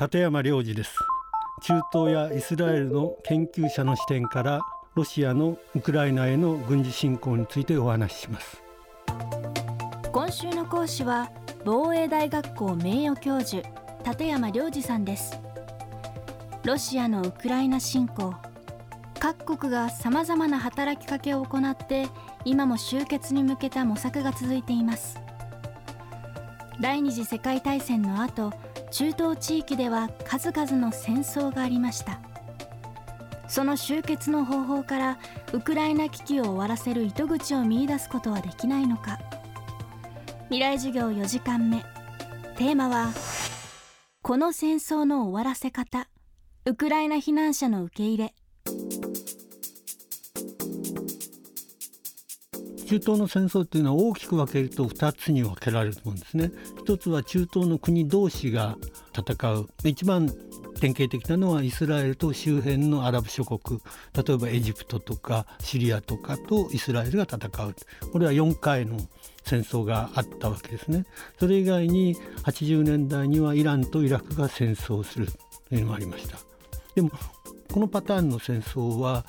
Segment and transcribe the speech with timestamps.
[0.00, 0.94] 立山良二です。
[1.60, 4.60] 中東やイスラエルの研究者の視点から
[4.94, 8.62] ロシアのウクライナへの軍事侵攻についてお話しします。
[10.12, 11.32] 今週の講師は
[11.64, 13.68] 防衛大学校名誉教授
[14.06, 15.36] 立山良二さんです。
[16.64, 18.36] ロシアのウクライナ侵攻。
[19.18, 22.06] 各国がさまざまな働きかけを行って
[22.44, 25.18] 今も終結に向けた模索が続いています。
[26.80, 28.52] 第二次世界大戦の後
[28.90, 32.20] 中東地域では数々の戦争がありました。
[33.48, 35.18] その終結の方法から
[35.52, 39.18] ウクライナ危機を終わらせる糸口を見いだすことはできないのか。
[40.44, 41.82] 未来授業4時間目。
[42.56, 43.12] テーマは
[44.22, 46.08] この戦争の終わらせ方。
[46.66, 48.34] ウクライナ避難者の受け入れ。
[52.88, 56.50] 中東の戦争っていうのは大きく分けると2つに分けられると思うんですね。
[56.78, 58.78] 一つは中東の国同士が
[59.14, 59.68] 戦う。
[59.84, 60.32] 一番
[60.80, 63.78] 典型的なのはイスラエルと周辺のアラブ諸国。
[64.14, 67.74] 例えばエジプトとかシリアとかとイスラエルが戦う。
[68.10, 68.96] これは4回の
[69.44, 71.04] 戦争があったわけですね。
[71.38, 75.28] それ以外に80年代にはイランとイラクが戦争する
[75.68, 76.38] というのもありました。
[76.94, 77.10] でも
[77.70, 79.26] このパターンの戦争は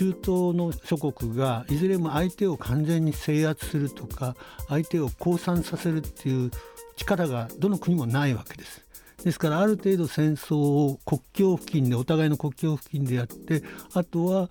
[0.00, 0.24] 中東
[0.56, 4.34] の諸国がいずれも相手を完全に制圧するとか
[4.66, 6.50] 相手を降参させるっていう
[6.96, 8.86] 力がどの国もないわけです。
[9.22, 13.62] ですからある程度戦争を国境付近でお互いの国境付近でやって
[13.92, 14.48] あとは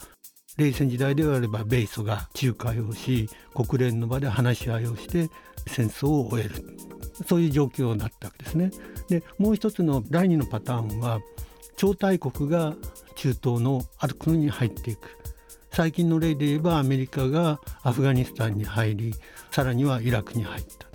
[0.58, 5.32] 冷戦時代であれば米ソが仲介をし国連の場で話し合いをして
[5.66, 6.78] 戦争を終える
[7.28, 8.70] そういう状況になったわけですね。
[9.10, 11.22] でもう一つの第二のパターンは
[11.76, 12.76] 超大国が
[13.16, 15.19] 中東のある国に入っていく
[15.72, 19.16] 最近の例で言えばアメリカがアフガニスタンに入り
[19.52, 20.88] さらにはイラクに入った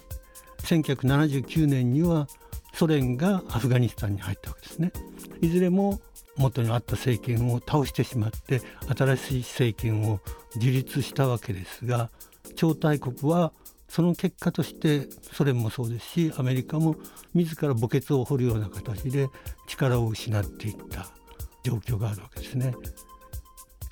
[0.64, 2.27] 1979年には
[2.72, 4.92] ソ連がアフガニスタンに入ったわけですね
[5.41, 6.00] いずれも
[6.36, 8.61] 元にあった政権を倒してしまって
[8.97, 10.20] 新しい政権を
[10.56, 12.11] 樹立したわけですが
[12.56, 13.52] 超大国は
[13.89, 16.96] その結果としてソ連もそうですしアメリカも
[17.33, 19.29] 自ら墓穴を掘るような形で
[19.68, 21.07] 力を失っていった
[21.63, 22.74] 状況があるわけですね。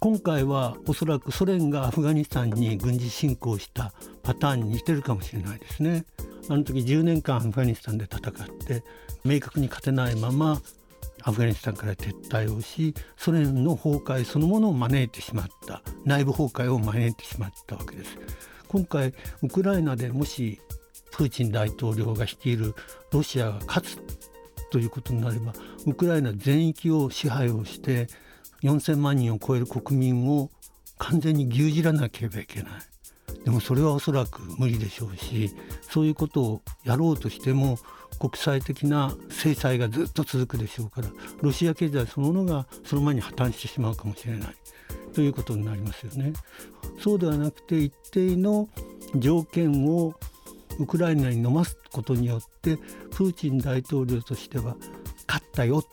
[0.03, 3.93] 今回はおそらくソ連がアフガニスタンに軍事侵攻した
[4.25, 6.05] パターンに似てるかもしれないですね。
[6.49, 8.83] あの時10年間アフガニスタンで戦って
[9.25, 10.61] 明確に勝てないまま
[11.23, 18.19] アフガニスタンから撤退をしソ連の崩壊そのものを招いてしまった内部崩壊を招いてしまったわけです。
[18.67, 19.15] 今回
[19.45, 20.61] ウクライナでもし
[21.13, 22.75] プーチン大統領が率いる
[23.13, 23.99] ロシアが勝つ
[24.73, 25.53] ということになれば
[25.87, 28.09] ウクライナ全域を支配をして
[28.63, 30.51] 4,000万人を超える国民を
[30.99, 32.73] 完全に牛耳らなければいけない
[33.45, 35.51] でもそれはおそらく無理でしょうし
[35.83, 37.79] そういうことをやろうとしても
[38.19, 41.09] 国際的な制裁がずっと続くでしょうから
[41.41, 44.55] ロシア経済そのものがその前に破綻してしまうかもしれない
[45.13, 46.33] ということになりますよね。
[46.99, 48.69] そうではなくて一定の
[49.17, 50.15] 条件を
[50.79, 52.77] ウクライナに飲ますことによって
[53.11, 54.77] プーチン大統領としては
[55.27, 55.85] 勝ったよ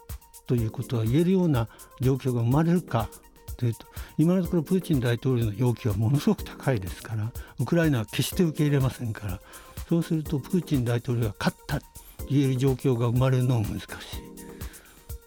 [0.50, 1.68] ということが言えるような
[2.02, 3.08] 状況が生まれるか
[3.56, 3.86] というと
[4.18, 9.40] 今のところプーチン大統領の要求はものすごく高いですからウクライナは決して受け入れませんから
[9.88, 11.86] そうするとプーチン大統領が勝ったと
[12.28, 13.88] 言える状況が生まれるのも難しい。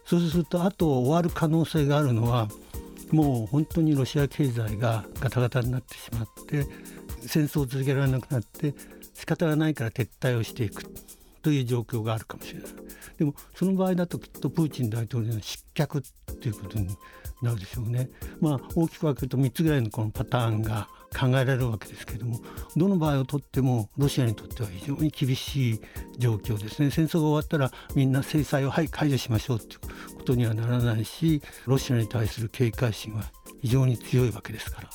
[0.05, 2.49] そうするとあと終わる可能性があるのは
[3.11, 6.67] もう本当にロシア経済がガタガタになってしまって
[7.25, 8.73] 戦争を続けられなくなって
[9.13, 10.83] 仕方がないから撤退をしていく
[11.41, 12.82] という状況があるかもしれない。
[13.23, 16.03] でもその場合だときっとプーチン大統領の失脚
[16.41, 16.89] ということに
[17.41, 18.09] なるでしょうね。
[18.41, 22.41] まあ、大きく分けると3つぐらいのこのパターンが考えられるわけですけれども
[22.75, 25.81] どの場合をとってもロシアにとっては非常に厳しい
[26.17, 34.89] 状況ですね戦争が終わったらみんな制裁をはい解除しましょうということにはならないしロシアに対する警戒心は非常に強いわけですから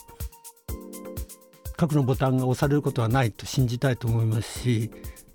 [1.76, 4.90] 核のボタンが押されることはないと信じたいと思いますし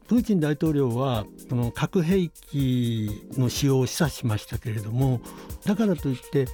[0.08, 5.22] プーチン大統領はこの核兵器の使用を示唆しましたけれども
[5.66, 6.48] だからといって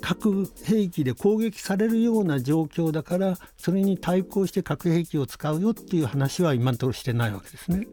[0.00, 7.86] 核兵器で攻撃されるような状況だからそれに対抗して核兵器を使うよっていう話は今のところしてないわけですね。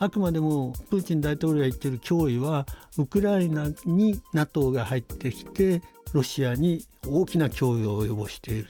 [0.00, 2.66] あくまでもプーチン大統領が言ってる脅威は
[2.98, 5.82] ウクライナに NATO が入ってきて
[6.12, 8.68] ロシアに大きな脅威を及ぼしている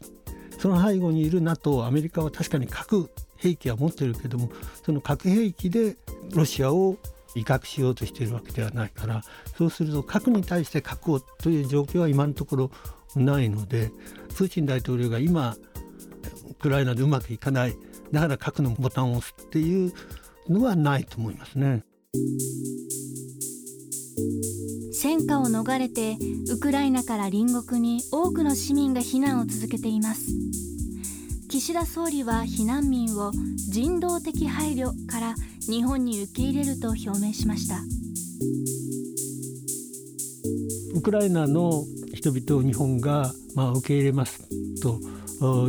[0.58, 3.10] その背後にいる NATO アメリカは確かに核
[3.42, 4.50] 兵器は持ってるけども
[4.84, 5.96] その核兵器で
[6.34, 6.96] ロシアを
[7.34, 9.22] 威嚇しようとしているわけではないから
[9.56, 12.70] そうすると核に対して核をという状況は今のところ
[13.16, 13.90] ないので
[14.36, 15.56] プーチン大統領が今
[16.50, 17.76] ウクライナでうまくいかない
[18.12, 19.92] だから核のボタンを押すっていう
[20.48, 21.84] のはないと思いますね。
[24.92, 26.16] 戦火を逃れて
[26.50, 30.26] ウクライナから隣国に多くの市民が避難を続けています
[31.62, 37.76] 岸田総理は避難民を人道的配慮から日本に受け入れると表明しました
[40.92, 44.42] ウクライナの人々を日本がまあ受け入れます
[44.82, 44.98] と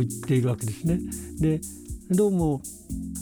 [0.00, 0.98] っているわけですね。
[1.38, 1.60] で
[2.10, 2.60] どうも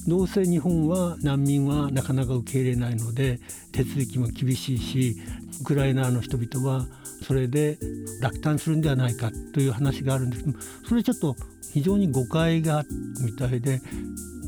[0.07, 3.39] どうせ日本は難民はなかなか受け入れないので
[3.73, 5.17] 手続きも厳しいし
[5.61, 6.87] ウクライナの人々は
[7.23, 7.79] それで
[8.21, 10.59] 落胆するんではないかという話があるんですけど
[10.89, 11.37] それちょっと
[11.73, 12.89] 非常に誤解がある
[13.25, 13.81] みたいで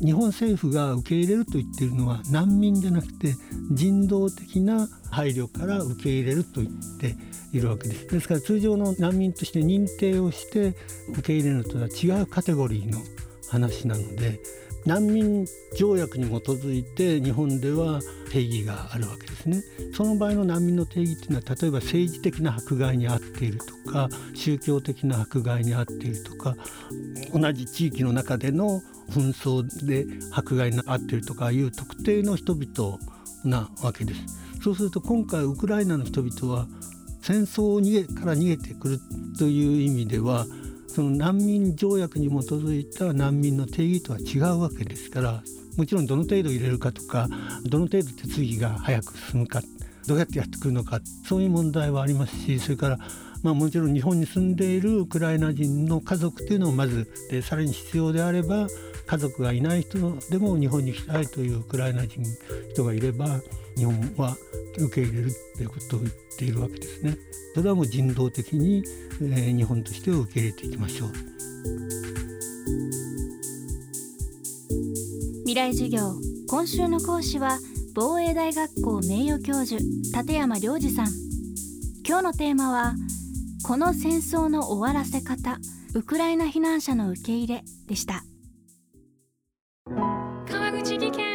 [0.03, 3.33] 日本政府が受け入れると言ってるのは難民じゃなくて
[3.71, 7.15] 人道的な配慮から受け入れると言って
[7.53, 10.75] いるわけですですから通常の難民として認定をして
[11.09, 12.99] 受け入れるのとは違うカテゴリーの
[13.49, 14.39] 話なので
[14.85, 15.45] 難民
[15.77, 17.99] 条約に基づいて日本では
[18.31, 19.63] 定義があるわけですね。
[19.93, 26.55] その場合の難民の定義っていうのは例えば政治的な迫害に遭っているとか宗教的な迫害に遭っているとか
[27.33, 32.99] 同じ地域の中での紛争で迫害に遭っているとかいう特定の人々
[33.43, 34.21] なわけです。
[34.61, 36.67] そうすると今回ウクライナの人々は
[37.21, 38.99] 戦争を逃げから逃げてくる
[39.37, 40.45] という意味では
[40.95, 45.43] その難民条約に基づいた難民の定義とは違うわけですから
[45.75, 47.27] もちろんどの程度入れるかとか
[47.65, 49.61] どの程度手続きが早く進むか
[50.07, 52.97] どうやってやってくるのかそういう問題はありますしそれから
[53.43, 58.67] まあ、もちろん日本に住んでいるウクライナ人の家族というのをまずでさらに必要であれば
[59.05, 62.23] 家族がいない人でも日本に来たいというウクライナ人
[62.73, 63.39] 人がいれば
[63.75, 64.35] 日本は
[64.77, 67.17] 受け入れるということを言っているわけですね。
[67.53, 68.83] それはもう人道的に、
[69.21, 71.09] えー、日本として受け入れていきましょう。
[75.45, 76.15] 未来授業
[76.49, 77.59] 今週の講師は
[77.93, 81.07] 防衛大学校名誉教授立山良二さん
[82.05, 82.93] 今日のテーマは
[83.63, 85.57] この戦争の終わらせ方
[85.93, 88.23] ウクライナ避難者の受け入れでした
[90.45, 91.34] 川口技研